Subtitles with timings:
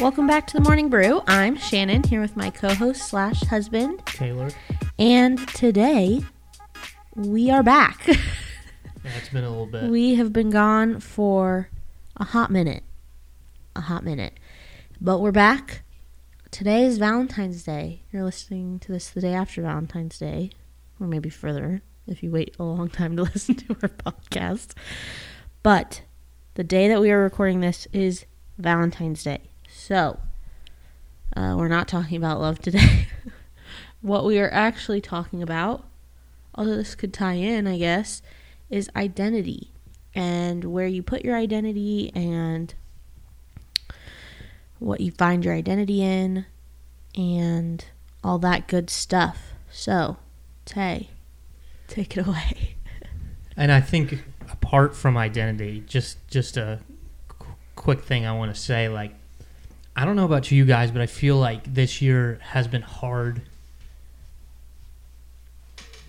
[0.00, 1.22] Welcome back to the Morning Brew.
[1.26, 4.50] I'm Shannon here with my co-host slash husband, Taylor.
[4.98, 6.22] and today
[7.14, 8.08] we are back.
[9.04, 9.84] Yeah, it's been a little bit.
[9.84, 11.68] we have been gone for
[12.16, 12.82] a hot minute,
[13.76, 14.32] a hot minute,
[15.00, 15.84] but we're back.
[16.50, 18.02] Today is Valentine's Day.
[18.10, 20.50] You're listening to this the day after Valentine's Day,
[20.98, 24.72] or maybe further if you wait a long time to listen to our podcast.
[25.62, 26.02] But
[26.54, 28.24] the day that we are recording this is
[28.58, 29.50] Valentine's Day.
[29.86, 30.18] So,
[31.36, 33.06] uh, we're not talking about love today.
[34.00, 35.84] what we are actually talking about,
[36.56, 38.20] although this could tie in, I guess,
[38.68, 39.70] is identity
[40.12, 42.74] and where you put your identity and
[44.80, 46.46] what you find your identity in
[47.14, 47.84] and
[48.24, 49.52] all that good stuff.
[49.70, 50.16] So,
[50.64, 51.10] Tay,
[51.86, 52.74] take it away.
[53.56, 56.80] And I think apart from identity, just just a
[57.28, 59.14] qu- quick thing I want to say like
[59.96, 63.42] I don't know about you guys, but I feel like this year has been hard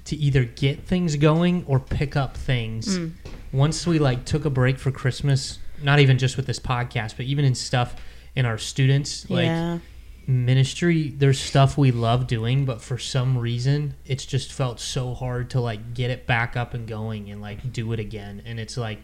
[0.05, 2.99] to either get things going or pick up things.
[2.99, 3.13] Mm.
[3.51, 7.25] Once we like took a break for Christmas, not even just with this podcast, but
[7.25, 7.95] even in stuff
[8.37, 9.79] in our students like yeah.
[10.27, 15.49] ministry there's stuff we love doing but for some reason it's just felt so hard
[15.49, 18.77] to like get it back up and going and like do it again and it's
[18.77, 18.99] like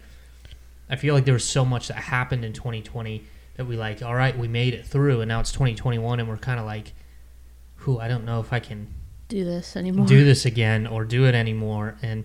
[0.87, 3.23] i feel like there was so much that happened in 2020
[3.55, 6.37] that we like all right we made it through and now it's 2021 and we're
[6.37, 6.93] kind of like
[7.77, 8.87] who i don't know if i can
[9.27, 10.05] Do this anymore.
[10.07, 12.23] do this again or do it anymore and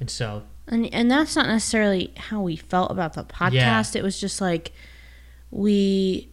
[0.00, 3.96] and so And and that's not necessarily how we felt about the podcast.
[3.96, 4.72] It was just like
[5.50, 6.28] we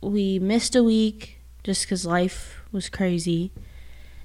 [0.00, 3.50] we missed a week just cuz life was crazy.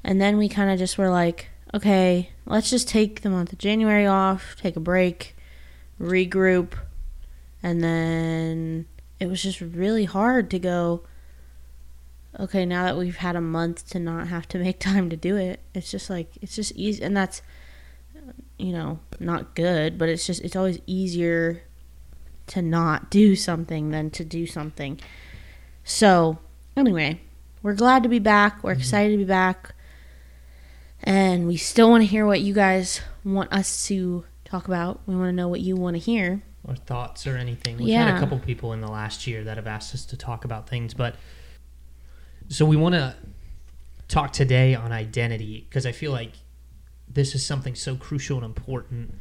[0.04, 3.58] And then we kind of just were like, okay, let's just take the month of
[3.60, 5.36] January off, take a break,
[6.00, 6.74] regroup.
[7.64, 8.86] And then
[9.20, 11.04] it was just really hard to go
[12.40, 15.36] okay, now that we've had a month to not have to make time to do
[15.36, 15.60] it.
[15.74, 17.42] It's just like it's just easy and that's
[18.58, 21.62] you know, not good, but it's just it's always easier
[22.48, 25.00] to not do something than to do something.
[25.84, 26.40] So,
[26.76, 27.22] anyway,
[27.62, 28.64] we're glad to be back.
[28.64, 28.80] We're mm-hmm.
[28.80, 29.74] excited to be back.
[31.04, 35.02] And we still want to hear what you guys want us to talk about.
[35.06, 36.42] We want to know what you want to hear.
[36.68, 37.78] Or thoughts or anything.
[37.78, 40.46] We've had a couple people in the last year that have asked us to talk
[40.46, 41.16] about things, but
[42.50, 43.16] so we want to
[44.08, 46.32] talk today on identity because I feel like
[47.10, 49.14] this is something so crucial and important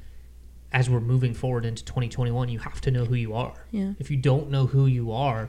[0.72, 2.48] as we're moving forward into 2021.
[2.48, 3.66] You have to know who you are.
[3.70, 3.92] Yeah.
[3.98, 5.48] If you don't know who you are,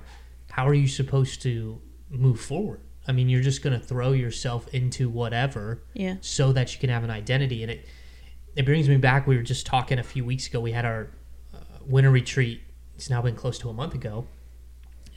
[0.52, 2.82] how are you supposed to move forward?
[3.08, 6.16] I mean, you're just going to throw yourself into whatever Yeah.
[6.22, 7.86] so that you can have an identity and it
[8.56, 11.12] it brings me back we were just talking a few weeks ago we had our
[11.88, 12.62] winter retreat
[12.96, 14.26] it's now been close to a month ago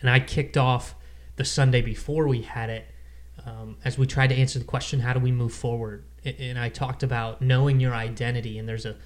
[0.01, 0.95] and i kicked off
[1.37, 2.87] the sunday before we had it
[3.47, 6.69] um, as we tried to answer the question how do we move forward and i
[6.69, 8.97] talked about knowing your identity and there's a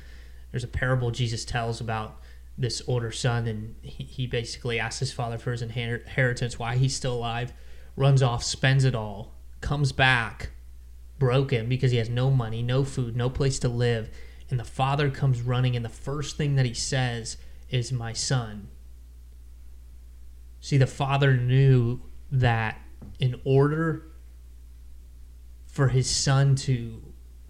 [0.50, 2.20] there's a parable jesus tells about
[2.56, 6.94] this older son and he, he basically asks his father for his inheritance why he's
[6.94, 7.52] still alive
[7.96, 10.50] runs off spends it all comes back
[11.18, 14.10] broken because he has no money, no food, no place to live.
[14.50, 17.38] And the father comes running, and the first thing that he says
[17.68, 18.68] is, My son.
[20.60, 22.80] See, the father knew that
[23.18, 24.06] in order
[25.66, 27.02] for his son to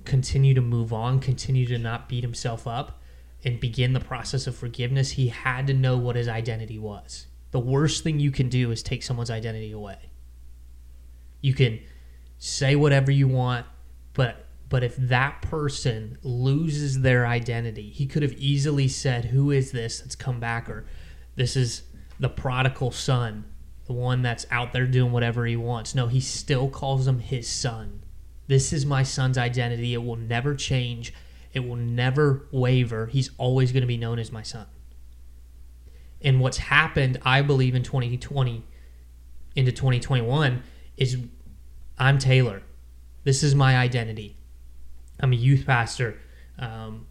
[0.04, 3.00] continue to move on, continue to not beat himself up,
[3.44, 7.26] and begin the process of forgiveness, he had to know what his identity was.
[7.50, 10.10] The worst thing you can do is take someone's identity away.
[11.40, 11.80] You can
[12.38, 13.66] say whatever you want,
[14.14, 14.43] but
[14.74, 20.00] but if that person loses their identity, he could have easily said, "Who is this
[20.00, 20.84] that's come back?" or
[21.36, 21.84] "This is
[22.18, 23.44] the prodigal son,
[23.84, 27.46] the one that's out there doing whatever he wants." No, he still calls him his
[27.46, 28.02] son.
[28.48, 29.94] This is my son's identity.
[29.94, 31.14] It will never change.
[31.52, 33.06] It will never waver.
[33.06, 34.66] He's always going to be known as my son.
[36.20, 38.64] And what's happened, I believe, in 2020
[39.54, 40.64] into 2021
[40.96, 41.16] is
[41.96, 42.64] I'm Taylor.
[43.22, 44.36] This is my identity.
[45.20, 46.18] I'm a youth pastor.
[46.58, 47.06] Um,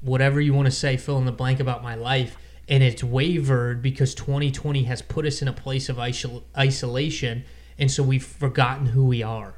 [0.00, 2.36] whatever you want to say, fill in the blank about my life.
[2.68, 7.44] And it's wavered because 2020 has put us in a place of isol- isolation.
[7.78, 9.54] And so we've forgotten who we are.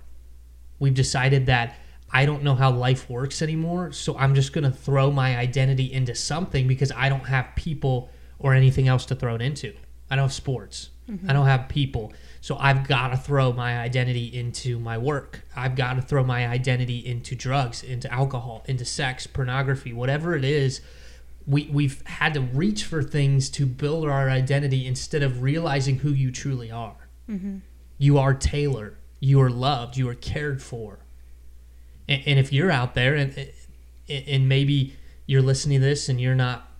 [0.78, 1.78] We've decided that
[2.10, 3.92] I don't know how life works anymore.
[3.92, 8.10] So I'm just going to throw my identity into something because I don't have people
[8.38, 9.74] or anything else to throw it into.
[10.10, 10.90] I don't have sports.
[11.28, 12.12] I don't have people.
[12.40, 15.40] So I've got to throw my identity into my work.
[15.56, 20.44] I've got to throw my identity into drugs, into alcohol, into sex, pornography, whatever it
[20.44, 20.80] is.
[21.48, 26.10] we, we've had to reach for things to build our identity instead of realizing who
[26.10, 27.08] you truly are.
[27.28, 27.58] Mm-hmm.
[27.96, 28.98] You are Taylor.
[29.18, 29.96] You are loved.
[29.96, 30.98] You are cared for.
[32.06, 33.50] And, and if you're out there and
[34.08, 34.96] and maybe
[35.26, 36.70] you're listening to this and you're not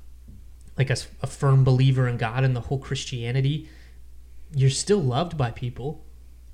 [0.79, 3.69] like a, a firm believer in God and the whole Christianity,
[4.55, 6.05] you're still loved by people.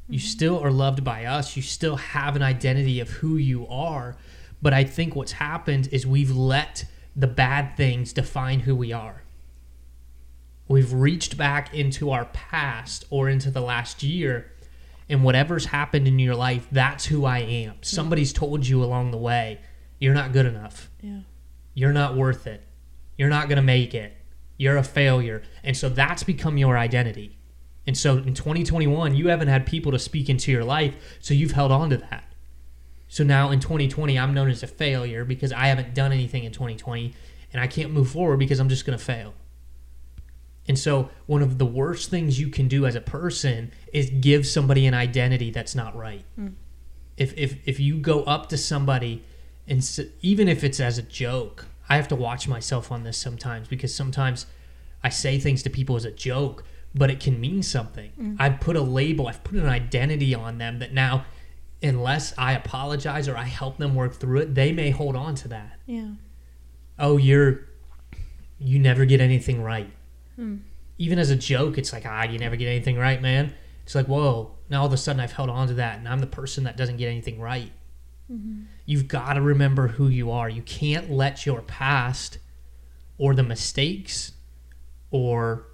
[0.09, 0.27] You Mm-hmm.
[0.27, 1.57] still are loved by us.
[1.57, 4.17] You still have an identity of who you are.
[4.61, 6.85] But I think what's happened is we've let
[7.17, 9.23] the bad things define who we are.
[10.69, 14.51] We've reached back into our past or into the last year,
[15.09, 17.75] and whatever's happened in your life, that's who I am.
[17.83, 19.61] Somebody's told you along the way,
[19.99, 20.91] you're not good enough.
[21.03, 21.21] Yeah.
[21.75, 22.63] You're not worth it.
[23.19, 24.17] You're not going to make it.
[24.57, 25.43] You're a failure.
[25.63, 27.37] And so that's become your identity.
[27.87, 31.53] And so in 2021, you haven't had people to speak into your life, so you've
[31.53, 32.25] held on to that.
[33.09, 36.53] So now in 2020, I'm known as a failure because I haven't done anything in
[36.53, 37.15] 2020
[37.53, 39.35] and I can't move forward because I'm just going to fail.
[40.67, 44.47] And so one of the worst things you can do as a person is give
[44.47, 46.25] somebody an identity that's not right.
[46.37, 46.49] Hmm.
[47.17, 49.23] If, if, if you go up to somebody
[49.69, 53.19] and s- even if it's as a joke, I have to watch myself on this
[53.19, 54.47] sometimes because sometimes
[55.03, 56.65] I say things to people as a joke,
[56.95, 58.13] but it can mean something.
[58.21, 58.37] Mm.
[58.39, 61.27] I've put a label, I've put an identity on them that now,
[61.83, 65.49] unless I apologize or I help them work through it, they may hold on to
[65.49, 65.81] that.
[65.87, 66.11] Yeah.
[66.99, 67.67] Oh, you're,
[68.59, 69.91] you never get anything right.
[70.37, 70.59] Hmm.
[70.99, 73.53] Even as a joke, it's like, ah, you never get anything right, man.
[73.83, 76.21] It's like, whoa, now all of a sudden I've held on to that and I'm
[76.21, 77.73] the person that doesn't get anything right.
[78.31, 78.63] Mm-hmm.
[78.87, 80.49] You've got to remember who you are.
[80.49, 82.39] You can't let your past
[83.19, 84.33] or the mistakes
[85.11, 85.67] or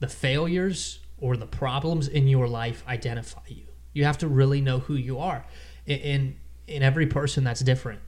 [0.00, 3.66] the failures or the problems in your life identify you.
[3.92, 5.46] You have to really know who you are.
[5.86, 8.00] In, in every person that's different.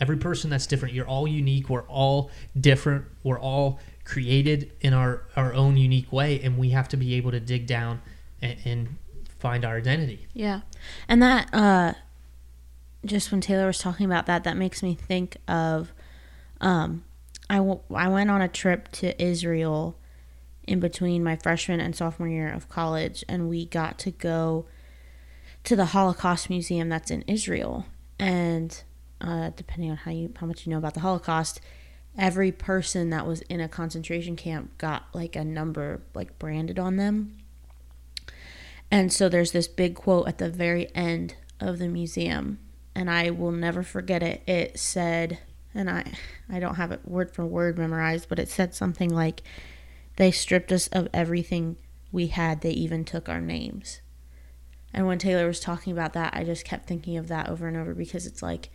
[0.00, 0.94] Every person that's different.
[0.94, 1.68] You're all unique.
[1.68, 3.06] We're all different.
[3.24, 6.40] We're all created in our, our own unique way.
[6.40, 8.00] And we have to be able to dig down
[8.40, 8.96] and, and
[9.40, 10.28] find our identity.
[10.32, 10.60] Yeah.
[11.08, 11.94] And that, uh,
[13.04, 15.92] just when Taylor was talking about that, that makes me think of,
[16.60, 17.02] um,
[17.50, 19.98] I, w- I went on a trip to Israel
[20.66, 24.66] in between my freshman and sophomore year of college, and we got to go
[25.64, 27.86] to the Holocaust Museum that's in Israel.
[28.18, 28.82] And
[29.20, 31.60] uh, depending on how you how much you know about the Holocaust,
[32.16, 36.96] every person that was in a concentration camp got like a number like branded on
[36.96, 37.36] them.
[38.90, 42.58] And so there's this big quote at the very end of the museum,
[42.94, 44.42] and I will never forget it.
[44.46, 45.38] It said,
[45.74, 46.12] and I
[46.48, 49.42] I don't have it word for word memorized, but it said something like
[50.16, 51.76] they stripped us of everything
[52.12, 54.00] we had, they even took our names.
[54.92, 57.76] And when Taylor was talking about that, I just kept thinking of that over and
[57.76, 58.70] over because it's like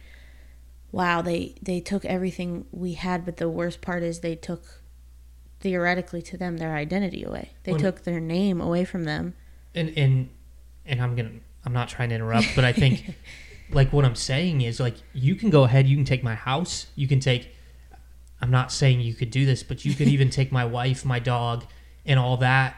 [0.91, 4.81] wow, they they took everything we had, but the worst part is they took
[5.59, 7.51] theoretically to them their identity away.
[7.63, 9.35] They took their name away from them.
[9.75, 10.29] and and
[10.85, 11.31] and I'm gonna
[11.65, 13.15] I'm not trying to interrupt, but I think
[13.71, 16.87] like what I'm saying is like you can go ahead, you can take my house,
[16.95, 17.55] you can take.
[18.41, 21.19] I'm not saying you could do this, but you could even take my wife, my
[21.19, 21.65] dog,
[22.05, 22.75] and all that,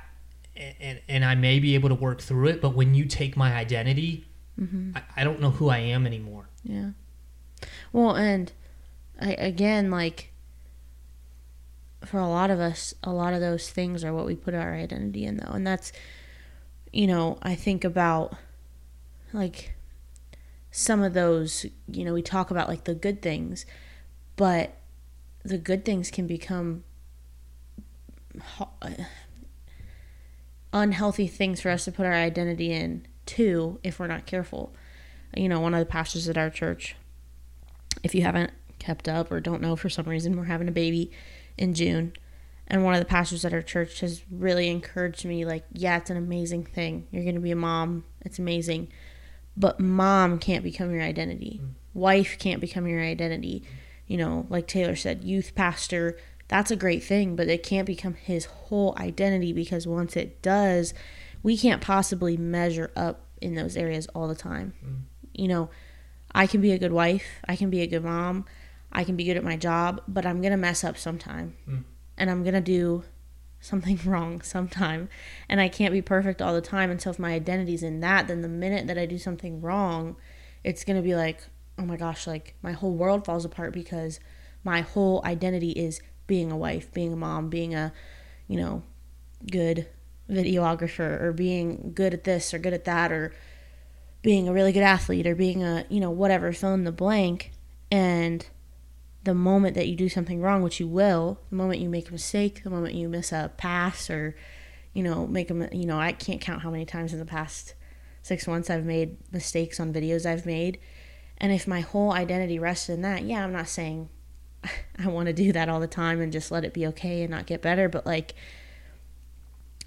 [0.55, 2.61] and and, and I may be able to work through it.
[2.61, 4.25] But when you take my identity,
[4.59, 4.91] mm-hmm.
[4.95, 6.49] I, I don't know who I am anymore.
[6.63, 6.91] Yeah.
[7.91, 8.51] Well, and
[9.19, 10.31] I again like
[12.05, 14.73] for a lot of us, a lot of those things are what we put our
[14.73, 15.51] identity in though.
[15.51, 15.91] And that's
[16.91, 18.35] you know, I think about
[19.33, 19.73] like
[20.71, 23.65] some of those, you know, we talk about like the good things,
[24.35, 24.77] but
[25.43, 26.83] the good things can become
[30.71, 34.73] unhealthy things for us to put our identity in too if we're not careful.
[35.35, 36.95] You know, one of the pastors at our church,
[38.03, 41.11] if you haven't kept up or don't know for some reason, we're having a baby
[41.57, 42.13] in June.
[42.67, 46.09] And one of the pastors at our church has really encouraged me, like, yeah, it's
[46.09, 47.05] an amazing thing.
[47.11, 48.05] You're going to be a mom.
[48.21, 48.87] It's amazing.
[49.57, 51.59] But mom can't become your identity.
[51.61, 51.71] Mm.
[51.93, 53.63] Wife can't become your identity.
[54.11, 56.17] You know, like Taylor said, youth pastor,
[56.49, 60.93] that's a great thing, but it can't become his whole identity because once it does,
[61.43, 64.73] we can't possibly measure up in those areas all the time.
[64.83, 64.95] Mm-hmm.
[65.31, 65.69] You know,
[66.35, 68.43] I can be a good wife, I can be a good mom,
[68.91, 71.55] I can be good at my job, but I'm going to mess up sometime.
[71.65, 71.85] Mm.
[72.17, 73.05] And I'm going to do
[73.61, 75.07] something wrong sometime.
[75.47, 76.91] And I can't be perfect all the time.
[76.91, 80.17] And so if my identity's in that, then the minute that I do something wrong,
[80.65, 81.43] it's going to be like,
[81.77, 84.19] oh my gosh, like my whole world falls apart because
[84.63, 87.91] my whole identity is being a wife, being a mom, being a,
[88.47, 88.83] you know,
[89.49, 89.87] good
[90.29, 93.33] videographer or being good at this or good at that or
[94.21, 97.51] being a really good athlete or being a, you know, whatever, fill in the blank.
[97.91, 98.45] And
[99.23, 102.11] the moment that you do something wrong, which you will, the moment you make a
[102.11, 104.35] mistake, the moment you miss a pass or,
[104.93, 107.73] you know, make a, you know, I can't count how many times in the past
[108.21, 110.79] six months I've made mistakes on videos I've made.
[111.41, 114.09] And if my whole identity rested in that, yeah, I'm not saying
[114.63, 117.31] I want to do that all the time and just let it be okay and
[117.31, 118.35] not get better, but like,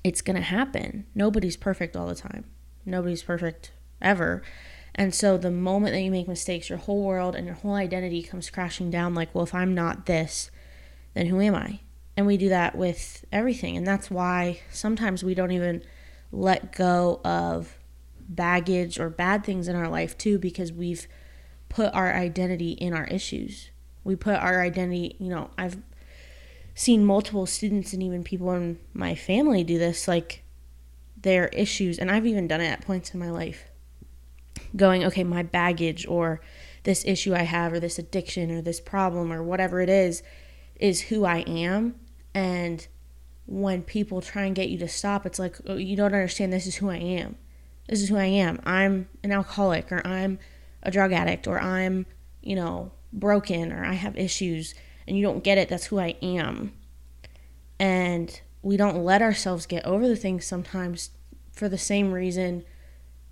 [0.02, 1.06] it's going to happen.
[1.14, 2.44] Nobody's perfect all the time.
[2.84, 3.70] Nobody's perfect
[4.02, 4.42] ever.
[4.96, 8.23] And so the moment that you make mistakes, your whole world and your whole identity
[8.23, 10.50] comes crashing down like, well, if I'm not this,
[11.14, 11.80] then who am I?
[12.16, 13.76] And we do that with everything.
[13.76, 15.82] And that's why sometimes we don't even
[16.32, 17.78] let go of
[18.20, 21.06] baggage or bad things in our life too, because we've
[21.75, 23.71] put our identity in our issues.
[24.04, 25.76] We put our identity, you know, I've
[26.73, 30.45] seen multiple students and even people in my family do this, like
[31.21, 31.99] their issues.
[31.99, 33.64] And I've even done it at points in my life
[34.76, 36.40] going, okay, my baggage or
[36.85, 40.23] this issue I have or this addiction or this problem or whatever it is
[40.76, 41.97] is who I am.
[42.35, 42.87] And
[43.47, 46.69] when people try and get you to stop, it's like, oh, you don't understand this
[46.69, 47.35] is who I am.
[47.88, 48.61] This is who I am.
[48.64, 50.38] I'm an alcoholic or I'm
[50.85, 52.07] a drug addict or I'm,
[52.43, 54.75] you know, broken or I have issues
[55.07, 55.69] and you don't get it.
[55.69, 56.73] That's who I am.
[57.79, 61.11] And we don't let ourselves get over the things sometimes
[61.53, 62.64] for the same reason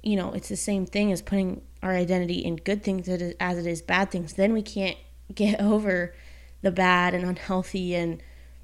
[0.03, 3.67] you know, it's the same thing as putting our identity in good things as it
[3.67, 4.35] is bad things.
[4.35, 4.97] Then we can't
[5.35, 6.15] get over
[6.61, 8.23] the bad and unhealthy and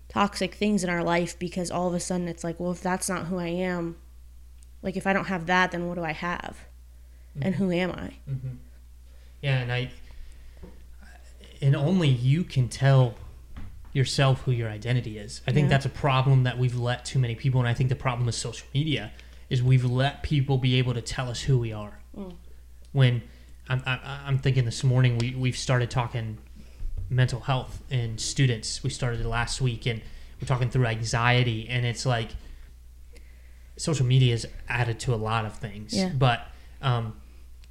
[0.09, 3.09] toxic things in our life because all of a sudden it's like, well, if that's
[3.09, 3.97] not who I am,
[4.83, 6.67] like if I don't have that, then what do I have?
[7.37, 7.47] Mm-hmm.
[7.47, 8.13] And who am I?
[8.31, 8.49] Mm-hmm.
[9.43, 9.91] Yeah, and I,
[11.61, 13.15] and only you can tell
[13.93, 15.43] yourself who your identity is.
[15.47, 15.71] I think yeah.
[15.71, 18.35] that's a problem that we've let too many people, and I think the problem with
[18.35, 19.13] social media
[19.49, 21.99] is we've let people be able to tell us who we are.
[22.17, 22.35] Mm.
[22.93, 23.23] When
[23.69, 26.39] I'm, I'm thinking this morning, we, we've started talking
[27.11, 28.83] mental health and students.
[28.83, 30.03] We started last week and
[30.41, 32.31] we're talking through anxiety, and it's like
[33.77, 35.95] social media is added to a lot of things.
[35.95, 36.11] Yeah.
[36.11, 36.47] But
[36.83, 37.17] um,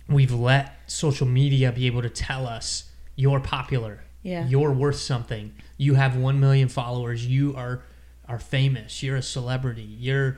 [0.09, 4.03] we've let social media be able to tell us you're popular.
[4.21, 4.47] Yeah.
[4.47, 5.53] You're worth something.
[5.77, 7.25] You have 1 million followers.
[7.25, 7.83] You are
[8.27, 9.01] are famous.
[9.01, 9.83] You're a celebrity.
[9.83, 10.37] You're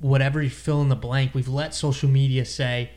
[0.00, 2.90] whatever you fill in the blank, we've let social media say,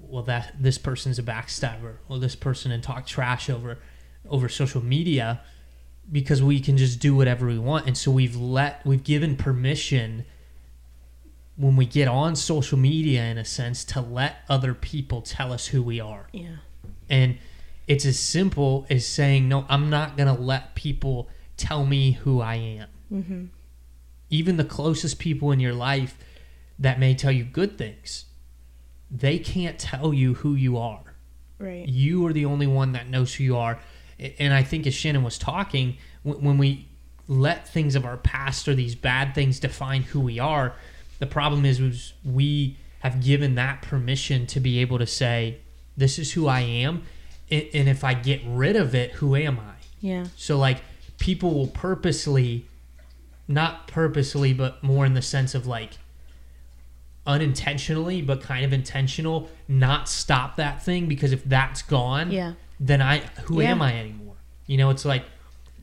[0.00, 3.78] well, that this person's a backstabber, or this person and talk trash over
[4.28, 5.40] over social media
[6.10, 7.86] because we can just do whatever we want.
[7.86, 10.24] And so we've let we've given permission
[11.60, 15.66] when we get on social media in a sense to let other people tell us
[15.66, 16.28] who we are.
[16.32, 16.56] Yeah.
[17.08, 17.38] And
[17.86, 22.40] it's as simple as saying, no, I'm not going to let people tell me who
[22.40, 22.88] I am.
[23.12, 23.44] Mm-hmm
[24.30, 26.16] even the closest people in your life
[26.78, 28.24] that may tell you good things,
[29.10, 31.02] they can't tell you who you are.
[31.58, 31.86] Right.
[31.86, 33.78] You are the only one that knows who you are.
[34.38, 36.88] And I think as Shannon was talking, when we
[37.26, 40.74] let things of our past or these bad things define who we are,
[41.20, 45.58] the problem is, is we have given that permission to be able to say,
[45.96, 47.04] this is who I am.
[47.50, 49.74] And if I get rid of it, who am I?
[50.00, 50.26] Yeah.
[50.36, 50.82] So, like,
[51.18, 52.66] people will purposely
[53.50, 55.98] not purposely, but more in the sense of like
[57.26, 63.02] unintentionally, but kind of intentional, not stop that thing because if that's gone, yeah, then
[63.02, 63.70] I who yeah.
[63.70, 64.36] am I anymore?
[64.66, 65.24] You know, it's like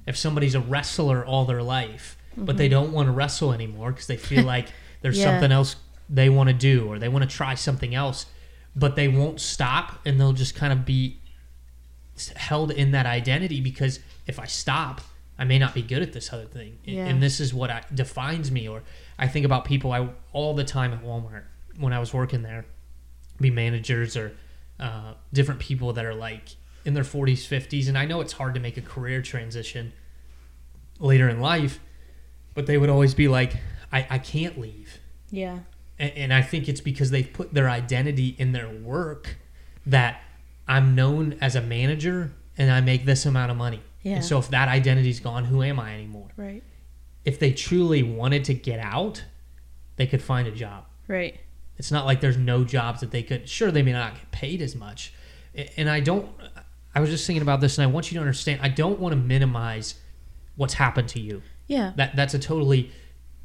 [0.07, 2.45] if somebody's a wrestler all their life, mm-hmm.
[2.45, 2.85] but they mm-hmm.
[2.85, 4.69] don't want to wrestle anymore because they feel like
[5.01, 5.25] there's yeah.
[5.25, 5.75] something else
[6.09, 8.25] they want to do or they want to try something else,
[8.75, 11.19] but they won't stop and they'll just kind of be
[12.35, 15.01] held in that identity because if I stop,
[15.39, 17.05] I may not be good at this other thing, yeah.
[17.05, 18.67] and this is what I, defines me.
[18.67, 18.81] Or
[19.19, 21.43] I think about people I all the time at Walmart
[21.77, 22.65] when I was working there,
[23.39, 24.35] be managers or
[24.79, 28.55] uh, different people that are like in their 40s, 50s, and I know it's hard
[28.55, 29.93] to make a career transition
[30.99, 31.79] later in life,
[32.55, 33.53] but they would always be like,
[33.91, 34.99] I, I can't leave.
[35.29, 35.59] Yeah.
[35.99, 39.37] And, and I think it's because they've put their identity in their work
[39.85, 40.21] that
[40.67, 44.15] I'm known as a manager and I make this amount of money yeah.
[44.15, 46.29] And so if that identity's gone, who am I anymore?
[46.37, 46.63] Right.
[47.25, 49.23] If they truly wanted to get out,
[49.97, 50.85] they could find a job.
[51.09, 51.37] Right.
[51.75, 53.49] It's not like there's no jobs that they could.
[53.49, 55.13] Sure, they may not get paid as much.
[55.75, 56.29] And I don't.
[56.95, 58.61] I was just thinking about this, and I want you to understand.
[58.63, 59.95] I don't want to minimize
[60.55, 61.41] what's happened to you.
[61.67, 61.91] Yeah.
[61.97, 62.91] That that's a totally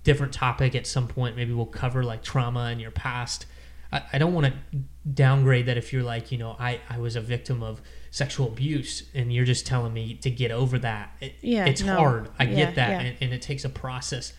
[0.05, 0.75] different topic.
[0.75, 3.47] At some point, maybe we'll cover like trauma in your past.
[3.93, 4.79] I, I don't want to
[5.13, 7.81] downgrade that if you're like, you know, I I was a victim of
[8.11, 11.17] sexual abuse and you're just telling me to get over that.
[11.21, 11.97] It, yeah, it's no.
[11.97, 12.31] hard.
[12.39, 13.01] I yeah, get that, yeah.
[13.01, 14.33] and, and it takes a process.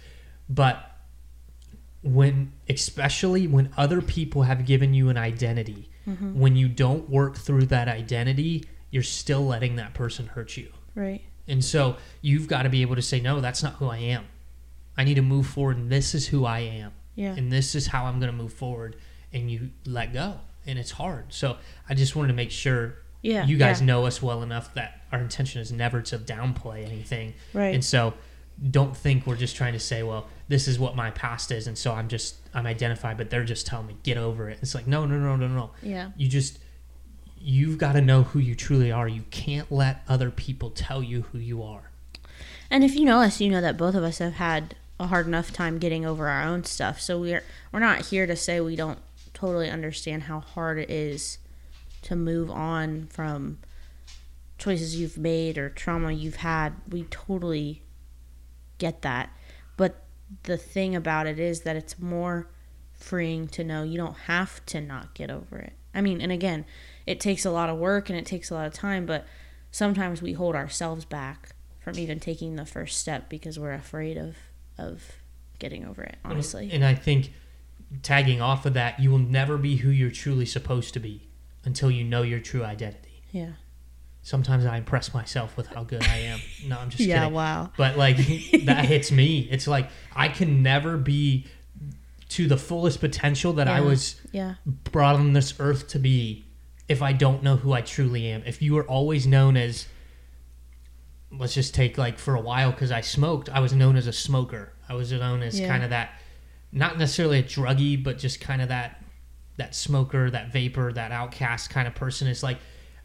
[0.50, 0.90] But
[2.04, 6.38] when, especially when other people have given you an identity, mm-hmm.
[6.38, 10.72] when you don't work through that identity, you're still letting that person hurt you.
[10.96, 11.22] Right.
[11.48, 14.26] And so you've got to be able to say, no, that's not who I am.
[14.98, 16.92] I need to move forward, and this is who I am.
[17.16, 17.36] Yeah.
[17.36, 18.96] And this is how I'm going to move forward.
[19.32, 20.40] And you let go.
[20.66, 21.34] And it's hard.
[21.34, 21.58] So
[21.90, 23.46] I just wanted to make sure Yeah.
[23.46, 23.88] you guys yeah.
[23.88, 27.34] know us well enough that our intention is never to downplay anything.
[27.54, 27.74] Right.
[27.74, 28.14] And so
[28.72, 31.68] don't think we're just trying to say, well, this is what my past is.
[31.68, 34.60] And so I'm just, I'm identified, but they're just telling me, get over it.
[34.62, 35.72] It's like, no, no, no, no, no.
[35.82, 36.12] Yeah.
[36.18, 36.60] You just,
[37.38, 39.08] you've got to know who you truly are.
[39.08, 41.90] You can't let other people tell you who you are.
[42.70, 45.28] And if you know us, you know that both of us have had a hard
[45.28, 47.00] enough time getting over our own stuff.
[47.00, 49.00] So we're we're not here to say we don't
[49.34, 51.38] totally understand how hard it is
[52.04, 53.60] to move on from
[54.58, 56.74] choices you've made or trauma you've had.
[56.90, 57.84] We totally
[58.78, 59.30] get that.
[59.78, 60.04] But
[60.44, 62.48] the thing about it is that it's more
[62.94, 65.74] freeing to know you don't have to not get over it.
[65.94, 66.66] I mean, and again,
[67.06, 69.28] it takes a lot of work and it takes a lot of time, but
[69.72, 74.36] sometimes we hold ourselves back from even taking the first step because we're afraid of
[74.84, 75.02] of
[75.60, 76.70] getting over it, uh, honestly.
[76.72, 77.32] And I think
[78.02, 81.30] tagging off of that, you will never be who you're truly supposed to be
[81.66, 83.22] until you know your true identity.
[83.32, 83.54] Yeah.
[84.22, 86.40] Sometimes I impress myself with how good I am.
[86.68, 87.34] No, I'm just Yeah, kidding.
[87.34, 87.72] wow.
[87.78, 88.18] But like
[88.66, 89.48] that hits me.
[89.52, 91.46] It's like I can never be
[92.30, 94.56] to the fullest potential that I was Yeah.
[94.66, 96.46] brought on this earth to be
[96.88, 98.44] if I don't know who I truly am.
[98.46, 99.88] If you were always known as
[101.38, 104.14] let's just take like for a while cuz I smoked, I was known as a
[104.14, 104.74] smoker.
[104.88, 105.68] I was known as Yeah.
[105.68, 106.12] kind of that
[106.72, 109.04] not necessarily a druggie, but just kind of that
[109.58, 112.58] that smoker, that vapor, that outcast kind of person is like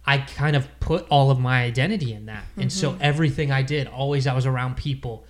[0.06, 2.44] I kind of put all of my identity in that.
[2.56, 3.02] And so mm-hmm.
[3.02, 5.26] everything I did, always I was around people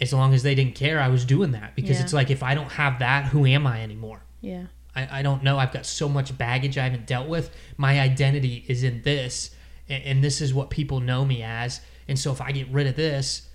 [0.00, 2.04] as long as they didn't care, I was doing that because Yeah.
[2.04, 4.22] it's like if I don't have that, who am I anymore?
[4.40, 4.64] Yeah.
[4.96, 5.58] I, I don't know.
[5.58, 7.50] I've got so much baggage I haven't dealt with.
[7.76, 9.50] My identity is in this,
[9.88, 11.80] and, and this is what people know me as.
[12.10, 13.48] And so if I get rid of this,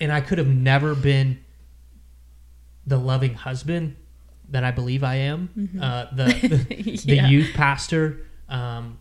[0.00, 1.40] and I could have never been
[2.86, 3.96] the loving husband
[4.50, 7.22] that I believe I am, uh, the the, Yeah.
[7.26, 8.98] the youth pastor, um,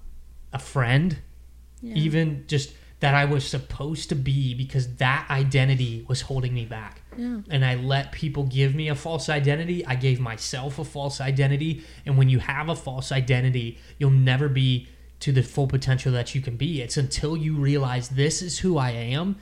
[0.51, 1.17] a friend,
[1.81, 1.95] Yeah.
[1.95, 7.01] even just that I was supposed to be because that identity was holding me back
[7.15, 7.41] Yeah.
[7.49, 9.85] and I let people give me a false identity.
[9.85, 11.83] I gave myself a false identity.
[12.07, 14.87] And when you have a false identity, you'll never be
[15.19, 16.81] to the full potential that you can be.
[16.81, 19.37] It's until you realize this is who I am.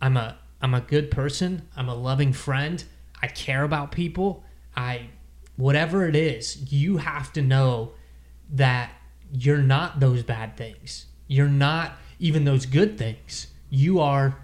[0.00, 1.68] I'm a I'm a good person.
[1.76, 2.82] I'm a loving friend.
[3.22, 4.44] I care about people.
[4.76, 5.08] I
[5.56, 7.92] whatever it is, you have to know
[8.50, 8.90] that
[9.32, 11.06] you're not those bad things.
[11.26, 13.48] You're not even those good things.
[13.70, 14.36] You are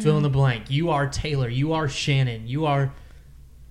[0.00, 0.70] fill in the blank.
[0.70, 1.48] You are Taylor.
[1.48, 2.46] You are Shannon.
[2.46, 2.92] You are,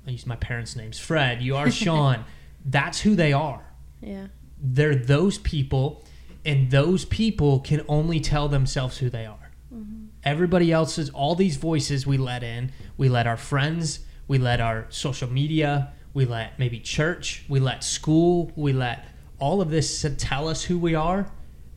[0.05, 1.41] I use my parents' names, Fred.
[1.41, 2.25] You are Sean.
[2.65, 3.63] That's who they are.
[4.01, 4.27] Yeah.
[4.61, 6.03] They're those people,
[6.45, 9.51] and those people can only tell themselves who they are.
[9.73, 10.05] Mm-hmm.
[10.23, 14.85] Everybody else's, all these voices we let in, we let our friends, we let our
[14.89, 19.05] social media, we let maybe church, we let school, we let
[19.39, 21.31] all of this tell us who we are,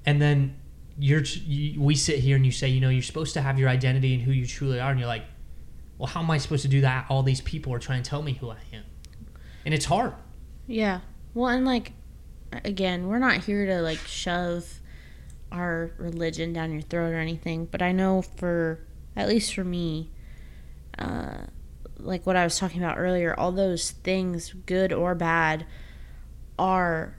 [0.05, 0.57] and then
[0.99, 3.69] you're you, we sit here and you say, you know, you're supposed to have your
[3.69, 5.25] identity and who you truly are, and you're like,
[5.99, 7.07] well, how am I supposed to do that?
[7.09, 8.85] All these people are trying to tell me who I am,
[9.65, 10.13] and it's hard.
[10.67, 11.01] Yeah.
[11.33, 11.93] Well, and like,
[12.65, 14.81] again, we're not here to like shove
[15.51, 18.81] our religion down your throat or anything, but I know for,
[19.17, 20.11] at least for me,
[20.99, 21.45] uh,
[21.99, 25.67] like what I was talking about earlier, all those things, good or bad,
[26.59, 27.17] are,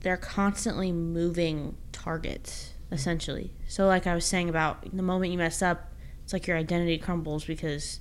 [0.00, 3.52] they're constantly moving targets, essentially.
[3.68, 5.92] So, like I was saying about the moment you mess up,
[6.24, 8.00] it's like your identity crumbles because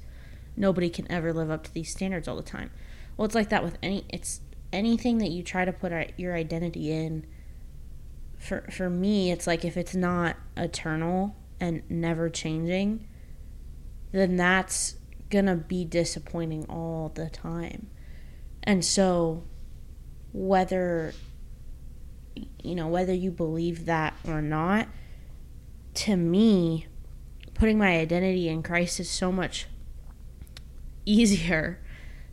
[0.55, 2.71] nobody can ever live up to these standards all the time.
[3.17, 4.41] Well, it's like that with any it's
[4.73, 7.25] anything that you try to put your identity in.
[8.37, 13.07] For for me, it's like if it's not eternal and never changing,
[14.11, 14.95] then that's
[15.29, 17.87] gonna be disappointing all the time.
[18.63, 19.43] And so,
[20.33, 21.13] whether
[22.63, 24.87] you know whether you believe that or not,
[25.93, 26.87] to me,
[27.53, 29.67] putting my identity in Christ is so much
[31.05, 31.79] easier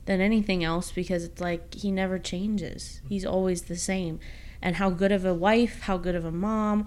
[0.09, 3.03] than anything else because it's like he never changes.
[3.07, 4.21] He's always the same.
[4.63, 6.87] And how good of a wife, how good of a mom,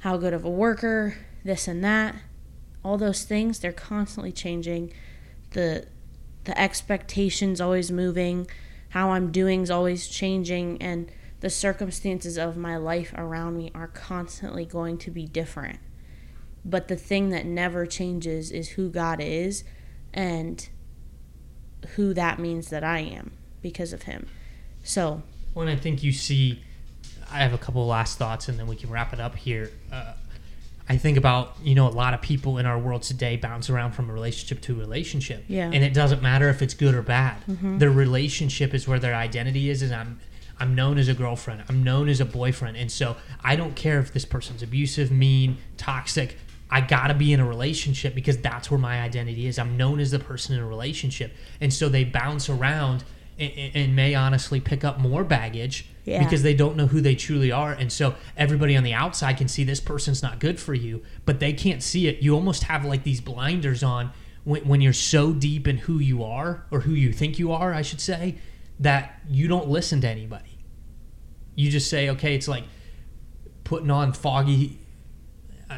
[0.00, 2.16] how good of a worker, this and that,
[2.82, 4.90] all those things, they're constantly changing.
[5.50, 5.86] The
[6.44, 8.46] the expectations always moving,
[8.88, 13.88] how I'm doing is always changing and the circumstances of my life around me are
[13.88, 15.78] constantly going to be different.
[16.64, 19.62] But the thing that never changes is who God is
[20.14, 20.66] and
[21.96, 24.26] who that means that I am because of him.
[24.84, 25.22] So,
[25.56, 26.62] and I think you see,
[27.30, 29.70] I have a couple last thoughts, and then we can wrap it up here.
[29.92, 30.14] Uh,
[30.88, 33.92] I think about you know a lot of people in our world today bounce around
[33.92, 35.66] from a relationship to a relationship, Yeah.
[35.72, 37.36] and it doesn't matter if it's good or bad.
[37.48, 37.78] Mm-hmm.
[37.78, 40.20] Their relationship is where their identity is, and I'm
[40.58, 43.98] I'm known as a girlfriend, I'm known as a boyfriend, and so I don't care
[44.00, 46.36] if this person's abusive, mean, toxic.
[46.72, 49.58] I gotta be in a relationship because that's where my identity is.
[49.58, 53.04] I'm known as the person in a relationship, and so they bounce around
[53.38, 56.22] and, and may honestly pick up more baggage Yeah.
[56.24, 57.72] because they don't know who they truly are.
[57.72, 61.40] And so everybody on the outside can see this person's not good for you, but
[61.40, 62.22] they can't see it.
[62.22, 64.10] You almost have like these blinders on
[64.44, 67.72] when, when you're so deep in who you are, or who you think you are,
[67.72, 68.36] I should say,
[68.80, 70.58] that you don't listen to anybody.
[71.54, 72.64] You just say, okay, it's like
[73.64, 74.78] putting on foggy.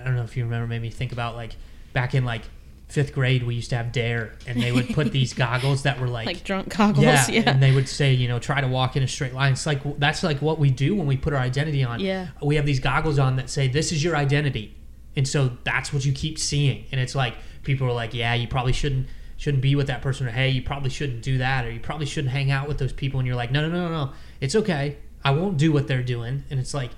[0.00, 1.56] I don't know if you remember, made me think about like
[1.92, 2.42] back in like
[2.88, 6.06] fifth grade, we used to have Dare, and they would put these goggles that were
[6.08, 7.04] Like like drunk goggles.
[7.04, 7.42] yeah, Yeah.
[7.50, 9.52] and they would say, you know, try to walk in a straight line.
[9.52, 12.00] It's like that's like what we do when we put our identity on.
[12.00, 12.28] Yeah.
[12.42, 14.76] we have these goggles on that say this is your identity,
[15.16, 16.84] and so that's what you keep seeing.
[16.92, 20.26] And it's like people are like, yeah, you probably shouldn't shouldn't be with that person,
[20.28, 22.92] or hey, you probably shouldn't do that, or you probably shouldn't hang out with those
[22.92, 23.18] people.
[23.18, 24.96] And you're like, no, no, no, no, no, it's okay.
[25.24, 26.44] I won't do what they're doing.
[26.50, 26.90] And it's like,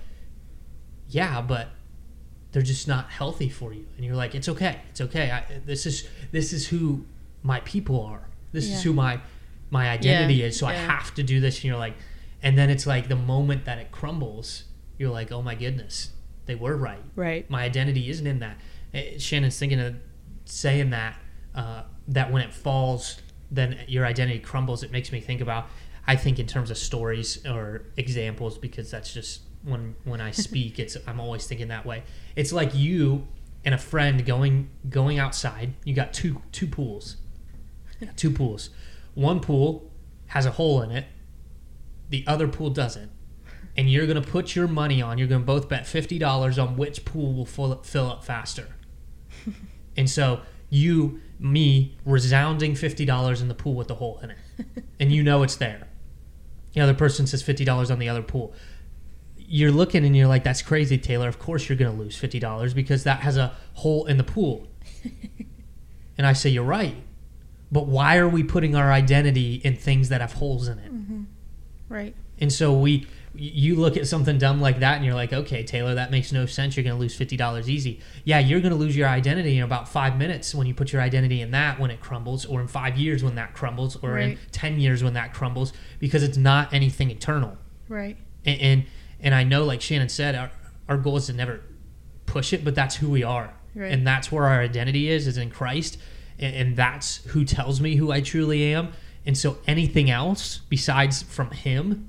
[1.09, 1.69] yeah, but
[2.57, 3.85] they're just not healthy for you.
[3.97, 5.31] And you're like it's okay it's okay.
[5.31, 7.05] I, this is this is who
[7.43, 8.29] my people are.
[8.53, 8.77] This Yeah.
[8.77, 9.21] is who my
[9.69, 11.57] my identity Yeah, is so i have to do this.
[11.57, 11.97] And you're like
[12.43, 14.65] and then it's like the moment that it crumbles
[14.97, 16.13] you're like oh my goodness
[16.47, 17.03] they were right.
[17.15, 17.51] Right.
[17.51, 18.57] my identity isn't in that.
[18.95, 19.97] Eh, shannon's thinking of
[20.47, 21.19] saying that
[21.55, 24.83] uh, that when it falls then your identity crumbles.
[24.83, 25.67] It makes me think about
[26.07, 30.79] i think in terms of stories or examples because that's just when when i speak
[30.79, 32.03] it's i'm always thinking that way.
[32.37, 33.27] It's like you
[33.67, 35.75] and a friend going going outside.
[35.85, 37.17] You got two two pools.
[38.15, 38.71] Two pools.
[39.15, 39.91] One pool
[40.29, 41.07] has a hole in it.
[42.11, 43.11] The other pool doesn't.
[43.77, 46.77] And you're going to put your money on you're going to both bet $50 on
[46.77, 48.69] which pool will fill, fill up faster.
[49.99, 54.39] And so you me resounding $50 in the pool with the hole in it.
[55.01, 55.89] And you know it's there.
[56.75, 58.53] The other person says $50 on the other pool
[59.49, 62.75] you're looking and you're like that's crazy taylor of course you're going to lose $50
[62.75, 64.67] because that has a hole in the pool
[66.19, 66.97] and i say you're right
[67.71, 71.23] but why are we putting our identity in things that have holes in it mm-hmm.
[71.89, 72.15] Right.
[72.39, 73.07] and so we
[73.39, 76.47] you look at something dumb like that and you're like, okay, Taylor, that makes no
[76.47, 76.77] sense.
[76.77, 78.01] You're going to lose $50 easy.
[78.25, 81.03] Yeah, you're going to lose your identity in about five minutes when you put your
[81.03, 84.39] identity in that when it crumbles, or in five years when that crumbles, or in
[84.53, 87.57] 10 years when that crumbles, because it's not anything eternal.
[87.89, 88.17] Right.
[88.45, 88.85] And, and,
[89.21, 90.51] and I know, like Shannon said, our,
[90.89, 91.61] our goal is to never
[92.27, 93.55] push it, but that's who we are.
[93.75, 93.93] Right.
[93.93, 95.99] And that's where our identity is, is in Christ.
[96.39, 98.93] And, and that's who tells me who I truly am.
[99.25, 102.09] And so anything else besides from Him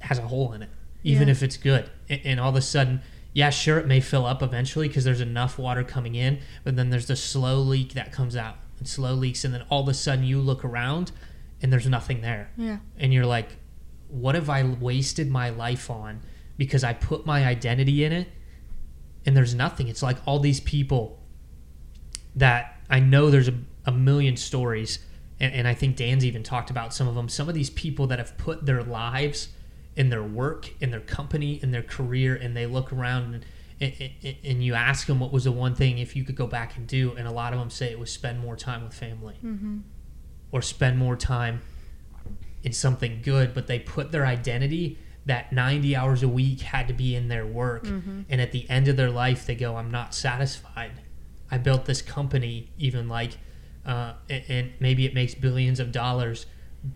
[0.00, 0.70] has a hole in it,
[1.04, 1.32] even Yeah.
[1.32, 1.88] if it's good.
[2.08, 3.02] And, and all of a sudden,
[3.34, 6.90] yeah, sure, it may fill up eventually because there's enough water coming in, but then
[6.90, 9.44] there's the slow leak that comes out and slow leaks.
[9.44, 11.12] And then all of a sudden, you look around
[11.62, 12.78] and there's nothing there Yeah.
[12.98, 13.48] and you're like,
[14.12, 16.20] what have I wasted my life on
[16.58, 18.28] because I put my identity in it
[19.24, 19.88] and there's nothing.
[19.88, 21.18] It's like all these people
[22.36, 23.54] that I know there's a,
[23.86, 24.98] a million stories,
[25.40, 27.28] and, and I think Dan's even talked about some of them.
[27.28, 29.48] Some of these people that have put their lives
[29.96, 33.44] in their work, in their company, in their career, and they look around and,
[33.80, 36.46] and, and- and you ask them what was the one thing if you could go
[36.46, 38.94] back and do, and a lot of them say it was spend more time with
[38.94, 39.78] family mm-hmm.
[40.50, 41.60] or spend more time
[42.62, 46.94] in something good, but they put their identity that 90 hours a week had to
[46.94, 47.86] be in their work.
[47.86, 50.92] And at the end of their life, they go, I'm not satisfied.
[51.50, 53.32] I built this company, even like,
[53.86, 56.46] uh, and, and maybe it makes billions of dollars,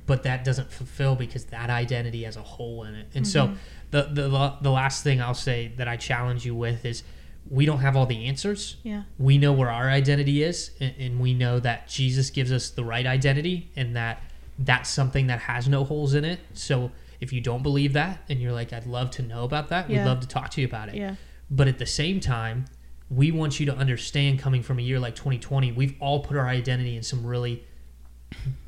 [0.07, 3.07] but that doesn't fulfill because that identity has a hole in it.
[3.15, 3.53] And so,
[3.93, 7.05] the, the, the last thing I'll say that I challenge you with is
[7.49, 9.05] we don't have all the answers Yeah.
[9.19, 12.83] we know where our identity is and, and we know that jesus gives us the
[12.85, 14.21] right identity and that
[14.59, 16.41] that's something that has no holes in it.
[16.55, 16.91] So
[17.21, 20.03] if you don't believe that and you're like i'd love to know about that we'd
[20.03, 20.95] love to talk to you about it.
[20.95, 21.15] Yeah.
[21.51, 22.67] but at the same time
[23.09, 26.47] we want you to understand coming from a year like 2020 we've all put our
[26.47, 27.65] identity in some really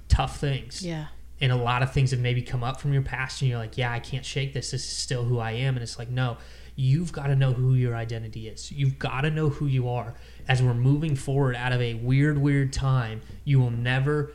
[0.08, 0.84] tough things.
[0.84, 1.06] Yeah.
[1.40, 3.76] and a lot of things have maybe come up from your past and you're like
[3.76, 4.70] yeah i can't shake this.
[4.70, 5.74] This is still who i am.
[5.74, 6.38] And it's like no
[6.76, 8.70] you've got to know who your identity is.
[8.70, 10.14] You've got to know who you are.
[10.46, 14.32] As we're moving forward out of a weird weird time you will never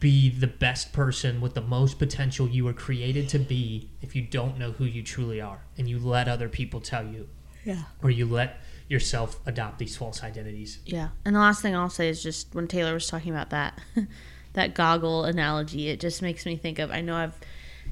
[0.00, 4.22] be the best person with the most potential you were created to be if you
[4.22, 7.28] don't know who you truly are and you let other people tell you
[7.64, 7.82] Yeah.
[8.02, 11.08] or you let yourself adopt these false identities Yeah.
[11.24, 13.80] And the last thing I'll say is just when Taylor was talking about that
[14.52, 17.38] that goggle analogy, it just makes me think of I know I've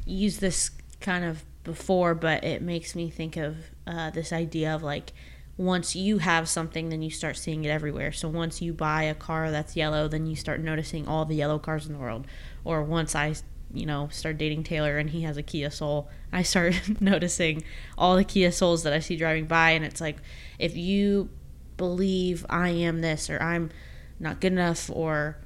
[0.06, 4.82] used this kind of before, but it makes me think of uh, this idea of
[4.82, 5.12] like
[5.56, 8.10] once you have something, then you start seeing it everywhere.
[8.10, 11.58] So once you buy a car that's yellow, then you start noticing all the yellow
[11.58, 12.26] cars in the world.
[12.64, 13.34] Or once I,
[13.72, 17.62] you know, start dating Taylor and he has a Kia Soul, I start noticing
[17.96, 19.70] all the Kia Souls that I see driving by.
[19.70, 20.16] And it's like,
[20.58, 21.30] if you
[21.76, 23.70] believe I am this or I'm
[24.18, 25.38] not good enough or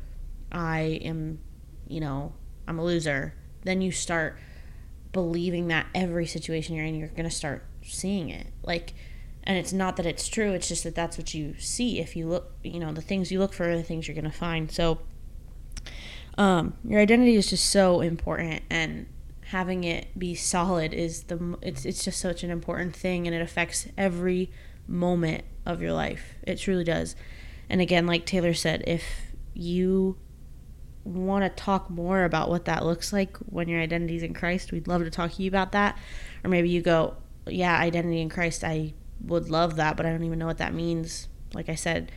[0.51, 1.39] I am,
[1.87, 2.33] you know,
[2.67, 4.39] I'm a loser, then you start
[5.13, 8.47] believing that every situation you're in, you're going to start seeing it.
[8.63, 8.95] Like,
[9.49, 12.01] and it's not that it's true, it's just that that's what you see.
[12.01, 14.31] If you look, you know, the things you look for are the things you're going
[14.31, 14.71] to find.
[14.71, 14.99] So,
[16.37, 19.07] um, your identity is just so important and
[19.47, 23.41] having it be solid is the it's it's just such an important thing and it
[23.41, 24.53] affects every
[24.87, 26.35] moment of your life.
[26.43, 27.17] It truly does.
[27.71, 29.03] And again, like Taylor said, if
[29.55, 30.19] you
[31.05, 34.73] want to talk more about what that looks like when your identity is in Christ,
[34.73, 35.97] we'd love to talk to you about that.
[36.45, 40.25] Or maybe you go, yeah, identity in Christ, I would love that, but I don't
[40.25, 41.29] even know what that means.
[41.55, 42.13] Like I said,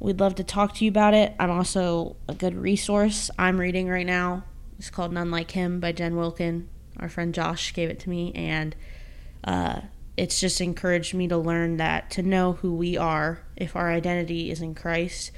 [0.00, 1.34] we'd love to talk to you about it.
[1.38, 4.44] I'm also a good resource I'm reading right now.
[4.78, 6.68] It's called None Like Him by Jen Wilkin.
[6.98, 8.74] Our friend Josh gave it to me, and
[9.44, 9.80] uh,
[10.16, 14.50] it's just encouraged me to learn that to know who we are, if our identity
[14.50, 15.30] is in Christ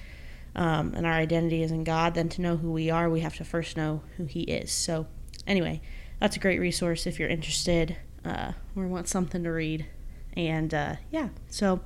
[0.54, 3.36] um, and our identity is in God, then to know who we are, we have
[3.36, 4.72] to first know who He is.
[4.72, 5.06] So,
[5.46, 5.80] anyway,
[6.18, 9.86] that's a great resource if you're interested uh, or want something to read.
[10.34, 11.80] And uh, yeah, so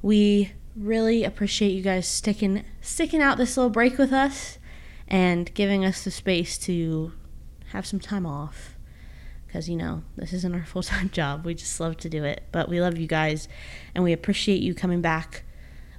[0.00, 4.58] we really appreciate you guys sticking sticking out this little break with us
[5.06, 7.12] and giving us the space to
[7.72, 8.76] have some time off.
[9.46, 11.44] Because you know this isn't our full-time job.
[11.44, 12.44] We just love to do it.
[12.52, 13.48] But we love you guys
[13.94, 15.44] and we appreciate you coming back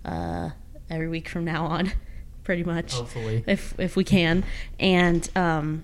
[0.03, 0.49] uh,
[0.89, 1.91] every week from now on
[2.43, 2.93] pretty much.
[2.93, 3.43] Hopefully.
[3.47, 4.43] if if we can.
[4.79, 5.83] And um,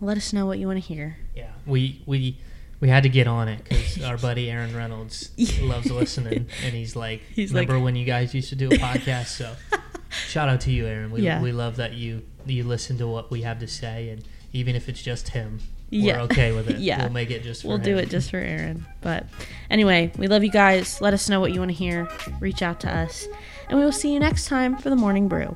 [0.00, 1.18] let us know what you want to hear.
[1.36, 2.38] Yeah, we we
[2.80, 5.30] we had to get on it because our buddy Aaron Reynolds
[5.62, 8.70] loves listening, and he's like, He's like- "Remember when you guys used to do a
[8.88, 9.54] podcast?" So,
[10.10, 11.10] shout out to you, Aaron.
[11.10, 11.40] We Yeah.
[11.42, 14.88] we love that you you listen to what we have to say, and even if
[14.88, 16.16] it's just him, Yeah.
[16.16, 16.78] we're okay with it.
[16.80, 17.02] Yeah.
[17.02, 17.62] we'll make it just.
[17.62, 18.86] For We'll do it just for Aaron.
[19.02, 19.26] But
[19.70, 21.00] anyway, we love you guys.
[21.00, 22.08] Let us know what you want to hear.
[22.40, 23.26] Reach out to us.
[23.68, 25.54] And we will see you next time for the morning brew.